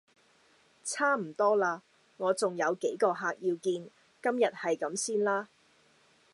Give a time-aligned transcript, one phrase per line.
[0.83, 1.79] 差唔多喇，
[2.17, 3.61] 我重有幾個客要見。
[3.61, 5.47] 今日係咁先啦